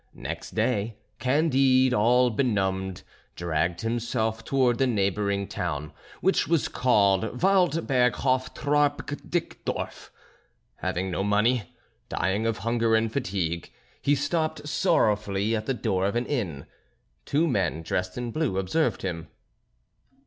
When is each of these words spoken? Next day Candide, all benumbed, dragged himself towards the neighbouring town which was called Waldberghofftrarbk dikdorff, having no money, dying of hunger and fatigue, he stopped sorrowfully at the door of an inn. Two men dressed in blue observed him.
Next 0.15 0.55
day 0.55 0.97
Candide, 1.19 1.93
all 1.93 2.31
benumbed, 2.31 3.03
dragged 3.35 3.81
himself 3.81 4.43
towards 4.43 4.79
the 4.79 4.87
neighbouring 4.87 5.47
town 5.47 5.93
which 6.21 6.47
was 6.47 6.67
called 6.67 7.21
Waldberghofftrarbk 7.37 9.29
dikdorff, 9.29 10.09
having 10.77 11.11
no 11.11 11.23
money, 11.23 11.75
dying 12.09 12.47
of 12.47 12.57
hunger 12.65 12.95
and 12.95 13.13
fatigue, 13.13 13.71
he 14.01 14.15
stopped 14.15 14.67
sorrowfully 14.67 15.55
at 15.55 15.67
the 15.67 15.75
door 15.75 16.07
of 16.07 16.15
an 16.15 16.25
inn. 16.25 16.65
Two 17.25 17.47
men 17.47 17.83
dressed 17.83 18.17
in 18.17 18.31
blue 18.31 18.57
observed 18.57 19.03
him. 19.03 19.27